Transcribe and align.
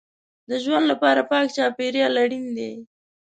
د 0.49 0.51
ژوند 0.63 0.85
لپاره 0.91 1.21
پاک 1.31 1.45
چاپېریال 1.55 2.13
اړین 2.23 2.45
دی. 2.57 2.71